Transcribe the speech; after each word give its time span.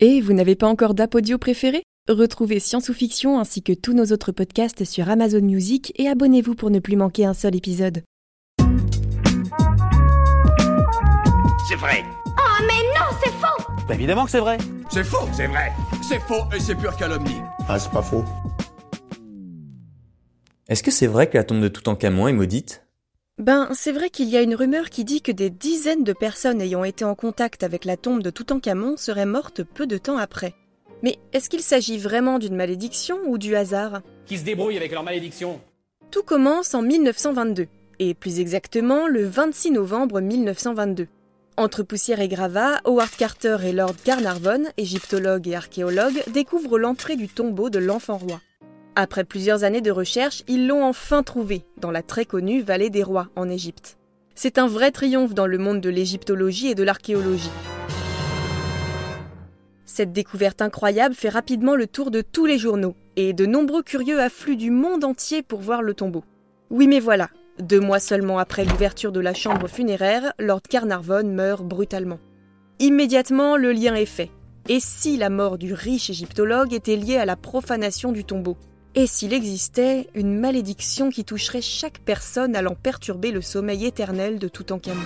Et 0.00 0.20
vous 0.20 0.32
n'avez 0.32 0.54
pas 0.54 0.68
encore 0.68 0.94
d'app 0.94 1.16
audio 1.16 1.38
préféré? 1.38 1.82
Retrouvez 2.08 2.60
Science 2.60 2.88
ou 2.88 2.94
Fiction 2.94 3.40
ainsi 3.40 3.62
que 3.62 3.72
tous 3.72 3.94
nos 3.94 4.04
autres 4.12 4.30
podcasts 4.30 4.84
sur 4.84 5.08
Amazon 5.08 5.40
Music 5.40 5.92
et 5.96 6.06
abonnez-vous 6.06 6.54
pour 6.54 6.70
ne 6.70 6.78
plus 6.78 6.94
manquer 6.94 7.24
un 7.24 7.34
seul 7.34 7.56
épisode. 7.56 8.04
C'est 11.68 11.74
vrai. 11.74 12.04
Oh 12.28 12.62
mais 12.62 12.80
non, 12.94 13.06
c'est 13.24 13.32
faux 13.32 13.72
Bah 13.88 13.94
évidemment 13.96 14.24
que 14.24 14.30
c'est 14.30 14.38
vrai. 14.38 14.58
C'est 14.88 15.02
faux, 15.02 15.28
c'est 15.32 15.48
vrai. 15.48 15.72
C'est 16.08 16.20
faux 16.20 16.44
et 16.56 16.60
c'est 16.60 16.76
pure 16.76 16.96
calomnie. 16.96 17.40
Ah, 17.68 17.80
c'est 17.80 17.90
pas 17.90 18.02
faux. 18.02 18.24
Est-ce 20.68 20.84
que 20.84 20.92
c'est 20.92 21.08
vrai 21.08 21.28
que 21.28 21.36
la 21.36 21.42
tombe 21.42 21.60
de 21.60 21.66
Toutankhamon 21.66 22.28
est 22.28 22.32
maudite? 22.32 22.86
Ben, 23.38 23.68
c'est 23.72 23.92
vrai 23.92 24.10
qu'il 24.10 24.28
y 24.28 24.36
a 24.36 24.42
une 24.42 24.56
rumeur 24.56 24.90
qui 24.90 25.04
dit 25.04 25.22
que 25.22 25.30
des 25.30 25.48
dizaines 25.48 26.02
de 26.02 26.12
personnes 26.12 26.60
ayant 26.60 26.82
été 26.82 27.04
en 27.04 27.14
contact 27.14 27.62
avec 27.62 27.84
la 27.84 27.96
tombe 27.96 28.20
de 28.20 28.30
Toutankhamon 28.30 28.96
seraient 28.96 29.26
mortes 29.26 29.62
peu 29.62 29.86
de 29.86 29.96
temps 29.96 30.18
après. 30.18 30.54
Mais 31.04 31.18
est-ce 31.32 31.48
qu'il 31.48 31.60
s'agit 31.60 31.98
vraiment 31.98 32.40
d'une 32.40 32.56
malédiction 32.56 33.16
ou 33.28 33.38
du 33.38 33.54
hasard? 33.54 34.02
Qui 34.26 34.38
se 34.38 34.44
débrouille 34.44 34.76
avec 34.76 34.90
leur 34.90 35.04
malédiction? 35.04 35.60
Tout 36.10 36.24
commence 36.24 36.74
en 36.74 36.82
1922, 36.82 37.68
et 38.00 38.14
plus 38.14 38.40
exactement 38.40 39.06
le 39.06 39.24
26 39.24 39.70
novembre 39.70 40.20
1922. 40.20 41.06
Entre 41.56 41.84
poussière 41.84 42.20
et 42.20 42.28
gravats, 42.28 42.80
Howard 42.84 43.10
Carter 43.16 43.58
et 43.64 43.72
Lord 43.72 43.94
Carnarvon, 44.02 44.64
égyptologue 44.76 45.46
et 45.46 45.54
archéologue, 45.54 46.24
découvrent 46.32 46.78
l'entrée 46.78 47.14
du 47.14 47.28
tombeau 47.28 47.70
de 47.70 47.78
l'enfant 47.78 48.18
roi. 48.18 48.40
Après 49.00 49.22
plusieurs 49.22 49.62
années 49.62 49.80
de 49.80 49.92
recherche, 49.92 50.42
ils 50.48 50.66
l'ont 50.66 50.84
enfin 50.84 51.22
trouvé, 51.22 51.64
dans 51.76 51.92
la 51.92 52.02
très 52.02 52.24
connue 52.24 52.62
vallée 52.62 52.90
des 52.90 53.04
rois, 53.04 53.28
en 53.36 53.48
Égypte. 53.48 53.96
C'est 54.34 54.58
un 54.58 54.66
vrai 54.66 54.90
triomphe 54.90 55.34
dans 55.34 55.46
le 55.46 55.56
monde 55.56 55.80
de 55.80 55.88
l'égyptologie 55.88 56.66
et 56.66 56.74
de 56.74 56.82
l'archéologie. 56.82 57.52
Cette 59.84 60.10
découverte 60.10 60.62
incroyable 60.62 61.14
fait 61.14 61.28
rapidement 61.28 61.76
le 61.76 61.86
tour 61.86 62.10
de 62.10 62.22
tous 62.22 62.44
les 62.44 62.58
journaux, 62.58 62.96
et 63.14 63.34
de 63.34 63.46
nombreux 63.46 63.84
curieux 63.84 64.20
affluent 64.20 64.56
du 64.56 64.72
monde 64.72 65.04
entier 65.04 65.44
pour 65.44 65.60
voir 65.60 65.80
le 65.80 65.94
tombeau. 65.94 66.24
Oui 66.68 66.88
mais 66.88 66.98
voilà, 66.98 67.28
deux 67.60 67.78
mois 67.78 68.00
seulement 68.00 68.40
après 68.40 68.64
l'ouverture 68.64 69.12
de 69.12 69.20
la 69.20 69.32
chambre 69.32 69.68
funéraire, 69.68 70.32
Lord 70.40 70.62
Carnarvon 70.68 71.22
meurt 71.22 71.62
brutalement. 71.62 72.18
Immédiatement, 72.80 73.56
le 73.56 73.70
lien 73.70 73.94
est 73.94 74.06
fait. 74.06 74.32
Et 74.68 74.80
si 74.80 75.16
la 75.16 75.30
mort 75.30 75.56
du 75.56 75.72
riche 75.72 76.10
égyptologue 76.10 76.74
était 76.74 76.96
liée 76.96 77.16
à 77.16 77.26
la 77.26 77.36
profanation 77.36 78.10
du 78.10 78.24
tombeau? 78.24 78.56
Et 78.98 79.06
s'il 79.06 79.32
existait 79.32 80.08
une 80.16 80.40
malédiction 80.40 81.08
qui 81.08 81.24
toucherait 81.24 81.62
chaque 81.62 82.00
personne 82.00 82.56
allant 82.56 82.74
perturber 82.74 83.30
le 83.30 83.40
sommeil 83.40 83.86
éternel 83.86 84.40
de 84.40 84.48
Toutankhamon 84.48 85.00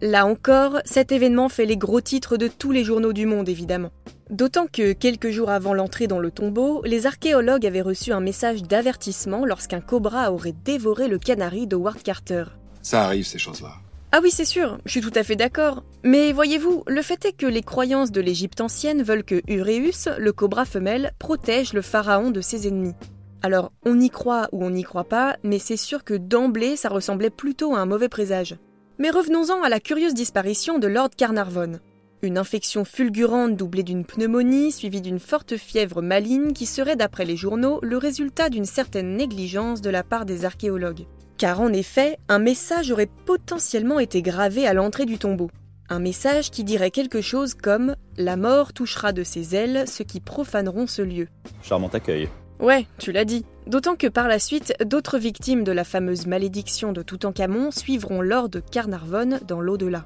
Là 0.00 0.26
encore, 0.26 0.78
cet 0.84 1.10
événement 1.10 1.48
fait 1.48 1.66
les 1.66 1.76
gros 1.76 2.00
titres 2.00 2.36
de 2.36 2.46
tous 2.46 2.70
les 2.70 2.84
journaux 2.84 3.12
du 3.12 3.26
monde, 3.26 3.48
évidemment. 3.48 3.90
D'autant 4.30 4.68
que, 4.68 4.92
quelques 4.92 5.30
jours 5.30 5.50
avant 5.50 5.74
l'entrée 5.74 6.06
dans 6.06 6.20
le 6.20 6.30
tombeau, 6.30 6.82
les 6.84 7.04
archéologues 7.08 7.66
avaient 7.66 7.80
reçu 7.80 8.12
un 8.12 8.20
message 8.20 8.62
d'avertissement 8.62 9.44
lorsqu'un 9.44 9.80
cobra 9.80 10.30
aurait 10.30 10.54
dévoré 10.64 11.08
le 11.08 11.18
canari 11.18 11.66
de 11.66 11.74
Ward 11.74 12.00
Carter. 12.00 12.44
Ça 12.80 13.06
arrive, 13.06 13.26
ces 13.26 13.38
choses-là. 13.38 13.74
Ah 14.14 14.20
oui, 14.22 14.30
c'est 14.30 14.44
sûr, 14.44 14.76
je 14.84 14.90
suis 14.90 15.00
tout 15.00 15.10
à 15.14 15.22
fait 15.22 15.36
d'accord. 15.36 15.84
Mais 16.04 16.32
voyez-vous, 16.32 16.82
le 16.86 17.00
fait 17.00 17.24
est 17.24 17.32
que 17.32 17.46
les 17.46 17.62
croyances 17.62 18.12
de 18.12 18.20
l'Égypte 18.20 18.60
ancienne 18.60 19.02
veulent 19.02 19.24
que 19.24 19.40
Uréus, 19.48 20.06
le 20.18 20.32
cobra 20.34 20.66
femelle, 20.66 21.12
protège 21.18 21.72
le 21.72 21.80
pharaon 21.80 22.30
de 22.30 22.42
ses 22.42 22.68
ennemis. 22.68 22.92
Alors, 23.40 23.72
on 23.86 23.98
y 23.98 24.10
croit 24.10 24.50
ou 24.52 24.62
on 24.62 24.68
n'y 24.68 24.82
croit 24.82 25.08
pas, 25.08 25.38
mais 25.42 25.58
c'est 25.58 25.78
sûr 25.78 26.04
que 26.04 26.12
d'emblée, 26.12 26.76
ça 26.76 26.90
ressemblait 26.90 27.30
plutôt 27.30 27.74
à 27.74 27.78
un 27.78 27.86
mauvais 27.86 28.10
présage. 28.10 28.56
Mais 28.98 29.08
revenons-en 29.08 29.62
à 29.62 29.70
la 29.70 29.80
curieuse 29.80 30.12
disparition 30.12 30.78
de 30.78 30.88
Lord 30.88 31.10
Carnarvon. 31.16 31.80
Une 32.20 32.36
infection 32.36 32.84
fulgurante 32.84 33.56
doublée 33.56 33.82
d'une 33.82 34.04
pneumonie 34.04 34.72
suivie 34.72 35.00
d'une 35.00 35.20
forte 35.20 35.56
fièvre 35.56 36.02
maligne 36.02 36.52
qui 36.52 36.66
serait 36.66 36.96
d'après 36.96 37.24
les 37.24 37.36
journaux 37.36 37.80
le 37.82 37.96
résultat 37.96 38.50
d'une 38.50 38.66
certaine 38.66 39.16
négligence 39.16 39.80
de 39.80 39.90
la 39.90 40.04
part 40.04 40.26
des 40.26 40.44
archéologues. 40.44 41.06
Car 41.42 41.60
en 41.60 41.72
effet, 41.72 42.18
un 42.28 42.38
message 42.38 42.92
aurait 42.92 43.08
potentiellement 43.26 43.98
été 43.98 44.22
gravé 44.22 44.64
à 44.64 44.74
l'entrée 44.74 45.06
du 45.06 45.18
tombeau. 45.18 45.50
Un 45.88 45.98
message 45.98 46.52
qui 46.52 46.62
dirait 46.62 46.92
quelque 46.92 47.20
chose 47.20 47.54
comme⁇ 47.54 47.90
La 48.16 48.36
mort 48.36 48.72
touchera 48.72 49.10
de 49.10 49.24
ses 49.24 49.56
ailes 49.56 49.82
ceux 49.88 50.04
qui 50.04 50.20
profaneront 50.20 50.86
ce 50.86 51.02
lieu⁇ 51.02 51.24
Charmant 51.60 51.88
accueil. 51.88 52.28
Ouais, 52.60 52.86
tu 52.98 53.10
l'as 53.10 53.24
dit. 53.24 53.44
D'autant 53.66 53.96
que 53.96 54.06
par 54.06 54.28
la 54.28 54.38
suite, 54.38 54.72
d'autres 54.84 55.18
victimes 55.18 55.64
de 55.64 55.72
la 55.72 55.82
fameuse 55.82 56.28
malédiction 56.28 56.92
de 56.92 57.02
Toutankhamon 57.02 57.72
suivront 57.72 58.20
Lord 58.20 58.50
Carnarvon 58.70 59.40
dans 59.44 59.60
l'au-delà. 59.60 60.04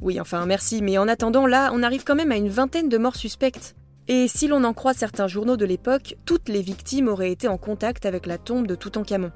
Oui, 0.00 0.20
enfin 0.20 0.46
merci, 0.46 0.80
mais 0.80 0.96
en 0.96 1.08
attendant, 1.08 1.48
là, 1.48 1.72
on 1.74 1.82
arrive 1.82 2.04
quand 2.04 2.14
même 2.14 2.30
à 2.30 2.36
une 2.36 2.50
vingtaine 2.50 2.88
de 2.88 2.98
morts 2.98 3.16
suspectes. 3.16 3.74
Et 4.06 4.28
si 4.28 4.48
l'on 4.48 4.64
en 4.64 4.74
croit 4.74 4.92
certains 4.92 5.28
journaux 5.28 5.56
de 5.56 5.64
l'époque, 5.64 6.16
toutes 6.26 6.50
les 6.50 6.60
victimes 6.60 7.08
auraient 7.08 7.32
été 7.32 7.48
en 7.48 7.56
contact 7.56 8.04
avec 8.04 8.26
la 8.26 8.36
tombe 8.36 8.66
de 8.66 8.74
Toutankhamon. 8.74 9.32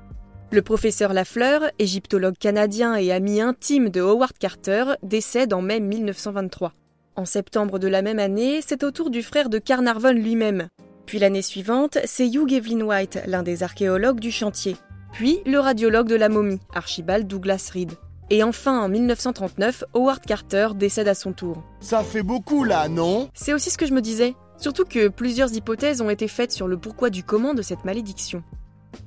Le 0.51 0.63
professeur 0.63 1.13
Lafleur, 1.13 1.63
égyptologue 1.79 2.37
canadien 2.39 2.95
et 2.95 3.11
ami 3.13 3.41
intime 3.41 3.89
de 3.89 4.01
Howard 4.01 4.37
Carter, 4.39 4.85
décède 5.03 5.55
en 5.55 5.63
mai 5.63 5.81
1923. 5.81 6.75
En 7.17 7.25
septembre 7.25 7.79
de 7.79 7.89
la 7.89 8.03
même 8.03 8.19
année, 8.19 8.61
c'est 8.65 8.85
au 8.85 8.91
tour 8.91 9.11
du 9.11 9.23
frère 9.23 9.49
de 9.49 9.59
Carnarvon 9.59 10.13
lui-même. 10.13 10.69
Puis 11.07 11.19
l'année 11.19 11.43
suivante, 11.43 11.99
c'est 12.05 12.29
Hugh 12.29 12.53
Evelyn 12.53 12.83
White, 12.83 13.21
l'un 13.27 13.43
des 13.43 13.63
archéologues 13.63 14.21
du 14.21 14.31
chantier. 14.31 14.77
Puis 15.13 15.39
le 15.47 15.59
radiologue 15.59 16.09
de 16.09 16.15
la 16.15 16.29
momie, 16.29 16.61
Archibald 16.75 17.27
Douglas 17.27 17.71
Reed. 17.73 17.93
Et 18.31 18.43
enfin, 18.43 18.79
en 18.83 18.91
1939, 18.91 19.85
Howard 19.95 20.21
Carter 20.21 20.69
décède 20.75 21.09
à 21.09 21.15
son 21.15 21.33
tour. 21.33 21.63
Ça 21.81 22.03
fait 22.03 22.23
beaucoup 22.23 22.63
là, 22.63 22.89
non? 22.89 23.31
C'est 23.33 23.55
aussi 23.55 23.71
ce 23.71 23.79
que 23.79 23.87
je 23.87 23.95
me 23.95 24.03
disais. 24.03 24.35
Surtout 24.59 24.85
que 24.85 25.09
plusieurs 25.09 25.53
hypothèses 25.55 26.01
ont 26.01 26.11
été 26.11 26.29
faites 26.29 26.53
sur 26.53 26.69
le 26.69 26.77
pourquoi 26.77 27.11
du 27.11 27.23
comment 27.23 27.55
de 27.55 27.63
cette 27.63 27.85
malédiction. 27.85 28.43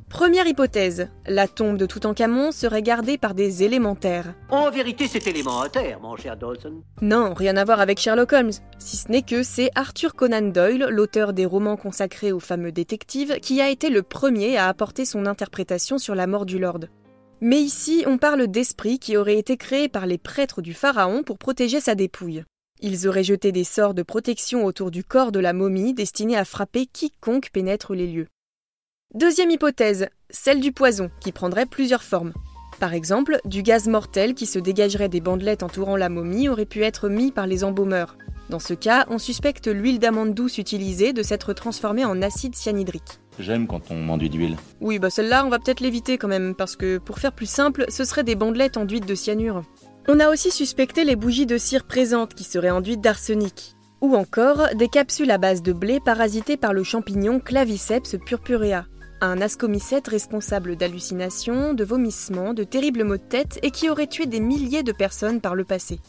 Première 0.09 0.45
hypothèse, 0.45 1.07
la 1.25 1.47
tombe 1.47 1.77
de 1.77 1.85
Toutankhamon 1.85 2.51
serait 2.51 2.81
gardée 2.81 3.17
par 3.17 3.33
des 3.33 3.63
élémentaires. 3.63 4.33
En 4.49 4.69
vérité, 4.69 5.07
c'est 5.07 5.25
élémentaire, 5.25 5.99
mon 6.01 6.17
cher 6.17 6.35
Dawson. 6.35 6.83
Non, 7.01 7.33
rien 7.33 7.55
à 7.55 7.63
voir 7.63 7.79
avec 7.79 7.97
Sherlock 7.97 8.33
Holmes, 8.33 8.51
si 8.77 8.97
ce 8.97 9.09
n'est 9.09 9.21
que 9.21 9.41
c'est 9.41 9.71
Arthur 9.73 10.13
Conan 10.13 10.41
Doyle, 10.41 10.87
l'auteur 10.89 11.31
des 11.31 11.45
romans 11.45 11.77
consacrés 11.77 12.33
aux 12.33 12.41
fameux 12.41 12.73
détectives, 12.73 13.39
qui 13.41 13.61
a 13.61 13.69
été 13.69 13.89
le 13.89 14.03
premier 14.03 14.57
à 14.57 14.67
apporter 14.67 15.05
son 15.05 15.25
interprétation 15.25 15.97
sur 15.97 16.13
la 16.13 16.27
mort 16.27 16.45
du 16.45 16.59
Lord. 16.59 16.81
Mais 17.39 17.61
ici, 17.61 18.03
on 18.05 18.17
parle 18.17 18.47
d'esprits 18.47 18.99
qui 18.99 19.15
auraient 19.15 19.39
été 19.39 19.55
créés 19.55 19.89
par 19.89 20.05
les 20.05 20.17
prêtres 20.17 20.61
du 20.61 20.73
pharaon 20.73 21.23
pour 21.23 21.37
protéger 21.37 21.79
sa 21.79 21.95
dépouille. 21.95 22.43
Ils 22.83 23.07
auraient 23.07 23.23
jeté 23.23 23.51
des 23.51 23.63
sorts 23.63 23.93
de 23.93 24.01
protection 24.01 24.65
autour 24.65 24.89
du 24.89 25.03
corps 25.03 25.31
de 25.31 25.39
la 25.39 25.53
momie 25.53 25.93
destinés 25.93 26.35
à 26.35 26.45
frapper 26.45 26.87
quiconque 26.87 27.51
pénètre 27.53 27.93
les 27.93 28.07
lieux. 28.07 28.27
Deuxième 29.13 29.51
hypothèse, 29.51 30.07
celle 30.31 30.59
du 30.59 30.71
poison, 30.71 31.11
qui 31.19 31.31
prendrait 31.31 31.67
plusieurs 31.67 32.01
formes. 32.01 32.33
Par 32.79 32.95
exemple, 32.95 33.37
du 33.45 33.61
gaz 33.61 33.87
mortel 33.87 34.33
qui 34.33 34.47
se 34.47 34.57
dégagerait 34.57 35.09
des 35.09 35.21
bandelettes 35.21 35.61
entourant 35.61 35.95
la 35.95 36.09
momie 36.09 36.49
aurait 36.49 36.65
pu 36.65 36.81
être 36.81 37.07
mis 37.07 37.31
par 37.31 37.45
les 37.45 37.63
embaumeurs. 37.63 38.17
Dans 38.49 38.57
ce 38.57 38.73
cas, 38.73 39.05
on 39.09 39.19
suspecte 39.19 39.67
l'huile 39.67 39.99
d'amande 39.99 40.33
douce 40.33 40.57
utilisée 40.57 41.13
de 41.13 41.21
s'être 41.21 41.53
transformée 41.53 42.03
en 42.03 42.23
acide 42.23 42.55
cyanhydrique. 42.55 43.19
J'aime 43.37 43.67
quand 43.67 43.91
on 43.91 43.95
m'enduit 43.95 44.29
d'huile. 44.29 44.57
Oui, 44.81 44.97
bah 44.97 45.11
celle-là, 45.11 45.45
on 45.45 45.49
va 45.49 45.59
peut-être 45.59 45.81
l'éviter 45.81 46.17
quand 46.17 46.27
même, 46.27 46.55
parce 46.55 46.75
que 46.75 46.97
pour 46.97 47.19
faire 47.19 47.31
plus 47.31 47.49
simple, 47.49 47.85
ce 47.89 48.03
serait 48.05 48.23
des 48.23 48.35
bandelettes 48.35 48.77
enduites 48.77 49.05
de 49.05 49.15
cyanure. 49.15 49.61
On 50.07 50.19
a 50.19 50.29
aussi 50.29 50.51
suspecté 50.51 51.03
les 51.03 51.15
bougies 51.15 51.45
de 51.45 51.57
cire 51.57 51.83
présentes 51.83 52.33
qui 52.33 52.43
seraient 52.43 52.71
enduites 52.71 53.01
d'arsenic. 53.01 53.75
Ou 54.01 54.15
encore 54.15 54.69
des 54.75 54.87
capsules 54.87 55.29
à 55.29 55.37
base 55.37 55.61
de 55.61 55.73
blé 55.73 55.99
parasitées 55.99 56.57
par 56.57 56.73
le 56.73 56.83
champignon 56.83 57.39
Claviceps 57.39 58.15
purpurea, 58.25 58.85
un 59.21 59.39
ascomycète 59.41 60.07
responsable 60.07 60.75
d'hallucinations, 60.75 61.75
de 61.75 61.83
vomissements, 61.83 62.55
de 62.55 62.63
terribles 62.63 63.03
maux 63.03 63.17
de 63.17 63.21
tête 63.21 63.59
et 63.61 63.69
qui 63.69 63.89
aurait 63.89 64.07
tué 64.07 64.25
des 64.25 64.39
milliers 64.39 64.83
de 64.83 64.91
personnes 64.91 65.39
par 65.39 65.53
le 65.53 65.63
passé. 65.63 65.99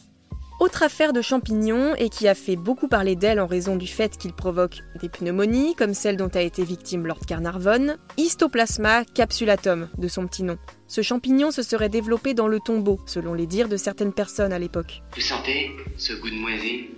Autre 0.63 0.85
affaire 0.85 1.13
de 1.13 1.23
champignons 1.23 1.97
et 1.97 2.09
qui 2.09 2.29
a 2.29 2.37
fait 2.37 2.55
beaucoup 2.55 2.87
parler 2.87 3.17
d'elle 3.17 3.41
en 3.41 3.49
raison 3.49 3.75
du 3.75 3.89
fait 3.89 4.17
qu'il 4.17 4.33
provoque 4.33 4.79
des 5.01 5.09
pneumonies, 5.09 5.75
comme 5.75 5.93
celle 5.93 6.17
dont 6.17 6.29
a 6.29 6.41
été 6.41 6.63
victime 6.63 7.05
Lord 7.05 7.27
Carnarvon, 7.27 7.97
Histoplasma 8.17 9.05
capsulatum, 9.05 9.89
de 9.99 10.07
son 10.07 10.29
petit 10.29 10.45
nom. 10.45 10.59
Ce 10.87 11.03
champignon 11.03 11.51
se 11.51 11.63
serait 11.63 11.89
développé 11.89 12.33
dans 12.33 12.47
le 12.47 12.61
tombeau, 12.61 13.01
selon 13.07 13.35
les 13.35 13.49
dires 13.49 13.69
de 13.69 13.77
certaines 13.77 14.13
personnes 14.13 14.53
à 14.53 14.61
l'époque. 14.61 15.03
Vous 15.17 15.21
sentez 15.21 15.73
ce 15.97 16.13
goût 16.13 16.31
de 16.31 16.37
moisi 16.37 16.91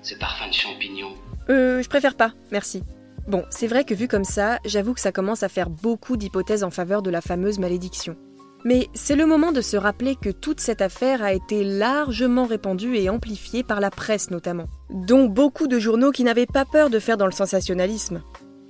Ce 0.00 0.14
parfum 0.14 0.48
de 0.48 0.54
champignon? 0.54 1.12
Euh, 1.50 1.82
je 1.82 1.88
préfère 1.90 2.14
pas, 2.14 2.32
merci. 2.50 2.82
Bon, 3.28 3.44
c'est 3.50 3.66
vrai 3.66 3.84
que 3.84 3.92
vu 3.92 4.08
comme 4.08 4.24
ça, 4.24 4.58
j'avoue 4.64 4.94
que 4.94 5.00
ça 5.00 5.12
commence 5.12 5.42
à 5.42 5.50
faire 5.50 5.68
beaucoup 5.68 6.16
d'hypothèses 6.16 6.64
en 6.64 6.70
faveur 6.70 7.02
de 7.02 7.10
la 7.10 7.20
fameuse 7.20 7.58
malédiction. 7.58 8.16
Mais 8.64 8.88
c'est 8.94 9.16
le 9.16 9.26
moment 9.26 9.52
de 9.52 9.60
se 9.60 9.76
rappeler 9.76 10.14
que 10.14 10.30
toute 10.30 10.60
cette 10.60 10.82
affaire 10.82 11.22
a 11.22 11.32
été 11.32 11.64
largement 11.64 12.46
répandue 12.46 12.96
et 12.96 13.10
amplifiée 13.10 13.64
par 13.64 13.80
la 13.80 13.90
presse 13.90 14.30
notamment, 14.30 14.68
dont 14.90 15.26
beaucoup 15.26 15.66
de 15.66 15.78
journaux 15.78 16.12
qui 16.12 16.24
n'avaient 16.24 16.46
pas 16.46 16.64
peur 16.64 16.88
de 16.88 16.98
faire 16.98 17.16
dans 17.16 17.26
le 17.26 17.32
sensationnalisme. 17.32 18.22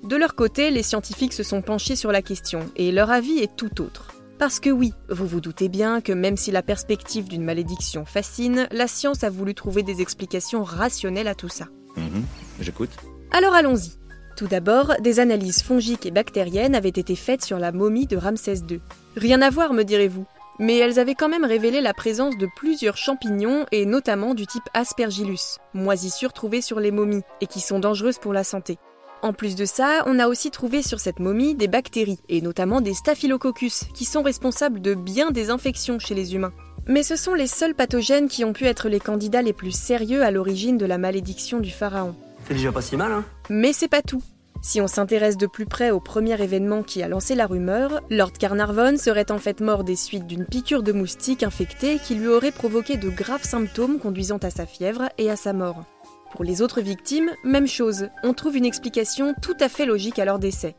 De 0.02 0.16
leur 0.16 0.34
côté, 0.34 0.70
les 0.70 0.82
scientifiques 0.82 1.34
se 1.34 1.42
sont 1.42 1.62
penchés 1.62 1.94
sur 1.94 2.10
la 2.10 2.22
question, 2.22 2.60
et 2.74 2.90
leur 2.90 3.10
avis 3.10 3.38
est 3.38 3.54
tout 3.54 3.82
autre. 3.82 4.08
Parce 4.38 4.58
que 4.58 4.70
oui, 4.70 4.92
vous 5.08 5.26
vous 5.26 5.40
doutez 5.40 5.68
bien 5.68 6.00
que 6.00 6.12
même 6.12 6.36
si 6.36 6.50
la 6.50 6.62
perspective 6.62 7.28
d'une 7.28 7.44
malédiction 7.44 8.04
fascine, 8.04 8.66
la 8.72 8.88
science 8.88 9.22
a 9.22 9.30
voulu 9.30 9.54
trouver 9.54 9.84
des 9.84 10.00
explications 10.00 10.64
rationnelles 10.64 11.28
à 11.28 11.36
tout 11.36 11.48
ça. 11.48 11.66
Mhm, 11.96 12.24
J'écoute. 12.60 12.90
Alors 13.30 13.54
allons-y. 13.54 13.92
Tout 14.36 14.46
d'abord, 14.46 14.94
des 15.00 15.20
analyses 15.20 15.62
fongiques 15.62 16.06
et 16.06 16.10
bactériennes 16.10 16.74
avaient 16.74 16.88
été 16.88 17.14
faites 17.16 17.44
sur 17.44 17.58
la 17.58 17.72
momie 17.72 18.06
de 18.06 18.16
Ramsès 18.16 18.62
II. 18.68 18.80
Rien 19.16 19.42
à 19.42 19.50
voir, 19.50 19.72
me 19.72 19.82
direz-vous. 19.82 20.24
Mais 20.58 20.78
elles 20.78 20.98
avaient 20.98 21.14
quand 21.14 21.28
même 21.28 21.44
révélé 21.44 21.80
la 21.80 21.94
présence 21.94 22.36
de 22.38 22.48
plusieurs 22.56 22.96
champignons 22.96 23.66
et 23.72 23.86
notamment 23.86 24.34
du 24.34 24.46
type 24.46 24.62
Aspergillus, 24.74 25.58
moisissures 25.74 26.32
trouvées 26.32 26.60
sur 26.60 26.78
les 26.78 26.90
momies 26.90 27.22
et 27.40 27.46
qui 27.46 27.60
sont 27.60 27.78
dangereuses 27.78 28.18
pour 28.18 28.32
la 28.32 28.44
santé. 28.44 28.78
En 29.22 29.32
plus 29.32 29.54
de 29.54 29.64
ça, 29.64 30.02
on 30.06 30.18
a 30.18 30.26
aussi 30.26 30.50
trouvé 30.50 30.82
sur 30.82 30.98
cette 30.98 31.20
momie 31.20 31.54
des 31.54 31.68
bactéries, 31.68 32.18
et 32.28 32.40
notamment 32.40 32.80
des 32.80 32.92
staphylococcus, 32.92 33.84
qui 33.94 34.04
sont 34.04 34.22
responsables 34.22 34.80
de 34.80 34.94
bien 34.94 35.30
des 35.30 35.50
infections 35.50 36.00
chez 36.00 36.16
les 36.16 36.34
humains. 36.34 36.52
Mais 36.88 37.04
ce 37.04 37.14
sont 37.14 37.34
les 37.34 37.46
seuls 37.46 37.76
pathogènes 37.76 38.28
qui 38.28 38.44
ont 38.44 38.52
pu 38.52 38.64
être 38.64 38.88
les 38.88 38.98
candidats 38.98 39.42
les 39.42 39.52
plus 39.52 39.70
sérieux 39.70 40.24
à 40.24 40.32
l'origine 40.32 40.76
de 40.76 40.86
la 40.86 40.98
malédiction 40.98 41.60
du 41.60 41.70
pharaon. 41.70 42.16
C'est 42.48 42.54
déjà 42.54 42.72
pas 42.72 42.82
si 42.82 42.96
mal, 42.96 43.12
hein 43.12 43.24
Mais 43.54 43.74
c'est 43.74 43.86
pas 43.86 44.00
tout. 44.00 44.22
Si 44.62 44.80
on 44.80 44.86
s'intéresse 44.86 45.36
de 45.36 45.46
plus 45.46 45.66
près 45.66 45.90
au 45.90 46.00
premier 46.00 46.42
événement 46.42 46.82
qui 46.82 47.02
a 47.02 47.08
lancé 47.08 47.34
la 47.34 47.46
rumeur, 47.46 48.00
Lord 48.08 48.32
Carnarvon 48.32 48.96
serait 48.96 49.30
en 49.30 49.36
fait 49.36 49.60
mort 49.60 49.84
des 49.84 49.94
suites 49.94 50.26
d'une 50.26 50.46
piqûre 50.46 50.82
de 50.82 50.92
moustique 50.92 51.42
infectée 51.42 51.98
qui 51.98 52.14
lui 52.14 52.28
aurait 52.28 52.50
provoqué 52.50 52.96
de 52.96 53.10
graves 53.10 53.44
symptômes 53.44 53.98
conduisant 53.98 54.38
à 54.38 54.48
sa 54.48 54.64
fièvre 54.64 55.10
et 55.18 55.30
à 55.30 55.36
sa 55.36 55.52
mort. 55.52 55.84
Pour 56.30 56.44
les 56.44 56.62
autres 56.62 56.80
victimes, 56.80 57.30
même 57.44 57.66
chose, 57.66 58.08
on 58.22 58.32
trouve 58.32 58.56
une 58.56 58.64
explication 58.64 59.34
tout 59.42 59.56
à 59.60 59.68
fait 59.68 59.84
logique 59.84 60.18
à 60.18 60.24
leur 60.24 60.38
décès. 60.38 60.74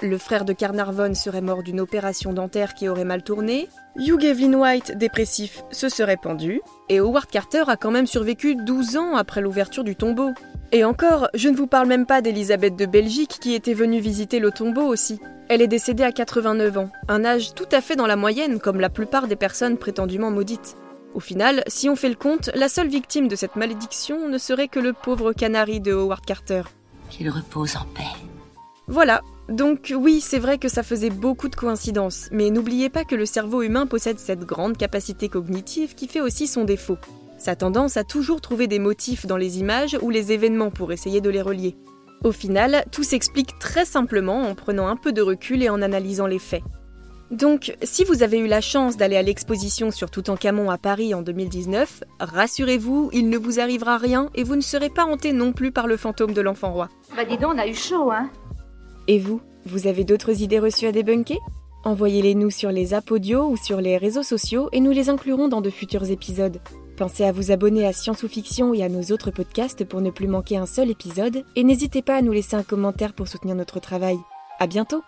Le 0.00 0.16
frère 0.16 0.46
de 0.46 0.54
Carnarvon 0.54 1.12
serait 1.12 1.42
mort 1.42 1.62
d'une 1.62 1.80
opération 1.80 2.32
dentaire 2.32 2.72
qui 2.72 2.88
aurait 2.88 3.04
mal 3.04 3.22
tourné, 3.22 3.68
Hugh 3.96 4.24
Evelyn 4.24 4.54
White, 4.54 4.96
dépressif, 4.96 5.62
se 5.70 5.90
serait 5.90 6.16
pendu, 6.16 6.62
et 6.88 7.00
Howard 7.00 7.26
Carter 7.26 7.64
a 7.66 7.76
quand 7.76 7.90
même 7.90 8.06
survécu 8.06 8.56
12 8.56 8.96
ans 8.96 9.14
après 9.14 9.42
l'ouverture 9.42 9.84
du 9.84 9.94
tombeau. 9.94 10.30
Et 10.74 10.82
encore, 10.82 11.28
je 11.34 11.48
ne 11.48 11.56
vous 11.56 11.68
parle 11.68 11.86
même 11.86 12.04
pas 12.04 12.20
d'Elisabeth 12.20 12.74
de 12.74 12.84
Belgique 12.84 13.38
qui 13.40 13.54
était 13.54 13.74
venue 13.74 14.00
visiter 14.00 14.40
le 14.40 14.50
tombeau 14.50 14.82
aussi. 14.82 15.20
Elle 15.48 15.62
est 15.62 15.68
décédée 15.68 16.02
à 16.02 16.10
89 16.10 16.78
ans, 16.78 16.90
un 17.06 17.24
âge 17.24 17.54
tout 17.54 17.68
à 17.70 17.80
fait 17.80 17.94
dans 17.94 18.08
la 18.08 18.16
moyenne 18.16 18.58
comme 18.58 18.80
la 18.80 18.90
plupart 18.90 19.28
des 19.28 19.36
personnes 19.36 19.78
prétendument 19.78 20.32
maudites. 20.32 20.76
Au 21.14 21.20
final, 21.20 21.62
si 21.68 21.88
on 21.88 21.94
fait 21.94 22.08
le 22.08 22.16
compte, 22.16 22.50
la 22.56 22.68
seule 22.68 22.88
victime 22.88 23.28
de 23.28 23.36
cette 23.36 23.54
malédiction 23.54 24.28
ne 24.28 24.36
serait 24.36 24.66
que 24.66 24.80
le 24.80 24.92
pauvre 24.92 25.32
canari 25.32 25.78
de 25.78 25.92
Howard 25.92 26.26
Carter. 26.26 26.62
Qu'il 27.08 27.30
repose 27.30 27.76
en 27.76 27.84
paix. 27.94 28.02
Voilà, 28.88 29.22
donc 29.48 29.94
oui, 29.96 30.20
c'est 30.20 30.40
vrai 30.40 30.58
que 30.58 30.68
ça 30.68 30.82
faisait 30.82 31.08
beaucoup 31.08 31.48
de 31.48 31.54
coïncidences, 31.54 32.28
mais 32.32 32.50
n'oubliez 32.50 32.88
pas 32.88 33.04
que 33.04 33.14
le 33.14 33.26
cerveau 33.26 33.62
humain 33.62 33.86
possède 33.86 34.18
cette 34.18 34.40
grande 34.40 34.76
capacité 34.76 35.28
cognitive 35.28 35.94
qui 35.94 36.08
fait 36.08 36.20
aussi 36.20 36.48
son 36.48 36.64
défaut. 36.64 36.98
Sa 37.44 37.56
tendance 37.56 37.98
à 37.98 38.04
toujours 38.04 38.40
trouver 38.40 38.68
des 38.68 38.78
motifs 38.78 39.26
dans 39.26 39.36
les 39.36 39.58
images 39.58 39.98
ou 40.00 40.08
les 40.08 40.32
événements 40.32 40.70
pour 40.70 40.92
essayer 40.92 41.20
de 41.20 41.28
les 41.28 41.42
relier. 41.42 41.76
Au 42.24 42.32
final, 42.32 42.86
tout 42.90 43.02
s'explique 43.02 43.58
très 43.58 43.84
simplement 43.84 44.48
en 44.48 44.54
prenant 44.54 44.86
un 44.86 44.96
peu 44.96 45.12
de 45.12 45.20
recul 45.20 45.62
et 45.62 45.68
en 45.68 45.82
analysant 45.82 46.26
les 46.26 46.38
faits. 46.38 46.62
Donc, 47.30 47.76
si 47.82 48.02
vous 48.02 48.22
avez 48.22 48.38
eu 48.38 48.46
la 48.46 48.62
chance 48.62 48.96
d'aller 48.96 49.16
à 49.16 49.22
l'exposition 49.22 49.90
sur 49.90 50.10
Toutankhamon 50.10 50.70
à 50.70 50.78
Paris 50.78 51.12
en 51.12 51.20
2019, 51.20 52.04
rassurez-vous, 52.18 53.10
il 53.12 53.28
ne 53.28 53.36
vous 53.36 53.60
arrivera 53.60 53.98
rien 53.98 54.30
et 54.34 54.42
vous 54.42 54.56
ne 54.56 54.62
serez 54.62 54.88
pas 54.88 55.04
hanté 55.04 55.34
non 55.34 55.52
plus 55.52 55.70
par 55.70 55.86
le 55.86 55.98
fantôme 55.98 56.32
de 56.32 56.40
l'enfant 56.40 56.72
roi. 56.72 56.88
Bah 57.14 57.26
dis 57.26 57.36
donc, 57.36 57.52
on 57.56 57.58
a 57.58 57.66
eu 57.66 57.74
chaud, 57.74 58.10
hein 58.10 58.30
Et 59.06 59.18
vous, 59.18 59.42
vous 59.66 59.86
avez 59.86 60.04
d'autres 60.04 60.40
idées 60.40 60.60
reçues 60.60 60.86
à 60.86 60.92
débunker? 60.92 61.40
Envoyez-les 61.84 62.36
nous 62.36 62.50
sur 62.50 62.72
les 62.72 62.94
audio 63.10 63.50
ou 63.50 63.58
sur 63.58 63.82
les 63.82 63.98
réseaux 63.98 64.22
sociaux 64.22 64.70
et 64.72 64.80
nous 64.80 64.92
les 64.92 65.10
inclurons 65.10 65.48
dans 65.48 65.60
de 65.60 65.68
futurs 65.68 66.10
épisodes. 66.10 66.58
Pensez 66.96 67.24
à 67.24 67.32
vous 67.32 67.50
abonner 67.50 67.86
à 67.86 67.92
Science 67.92 68.22
ou 68.22 68.28
Fiction 68.28 68.72
et 68.72 68.84
à 68.84 68.88
nos 68.88 69.02
autres 69.12 69.32
podcasts 69.32 69.84
pour 69.84 70.00
ne 70.00 70.10
plus 70.10 70.28
manquer 70.28 70.56
un 70.56 70.66
seul 70.66 70.90
épisode 70.90 71.44
et 71.56 71.64
n'hésitez 71.64 72.02
pas 72.02 72.16
à 72.16 72.22
nous 72.22 72.32
laisser 72.32 72.54
un 72.54 72.62
commentaire 72.62 73.14
pour 73.14 73.26
soutenir 73.26 73.56
notre 73.56 73.80
travail. 73.80 74.16
À 74.60 74.68
bientôt 74.68 75.02